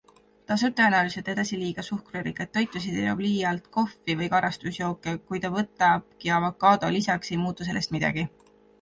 Ta 0.51 0.55
sööb 0.59 0.75
tõenäoliselt 0.77 1.27
edasi 1.33 1.59
liiga 1.59 1.79
palju 1.83 1.89
suhkrurikkaid 1.97 2.51
toitusid 2.57 2.97
ja 2.99 3.05
joob 3.09 3.23
liialt 3.27 3.69
kohvi 3.79 4.17
või 4.23 4.33
karastusjooke-- 4.37 5.17
kui 5.29 5.45
ta 5.47 5.55
võtabki 5.61 6.37
avokaado 6.41 6.95
lisaks, 7.01 7.37
ei 7.37 7.43
muutu 7.47 7.73
sellest 7.73 7.99
midagi. 7.99 8.31